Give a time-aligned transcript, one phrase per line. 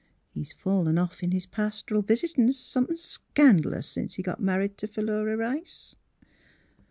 [0.33, 4.87] He's fallen off in his pastoral visitin' some thin' scand'lous sence he got married t'
[4.87, 5.95] Philura Rice!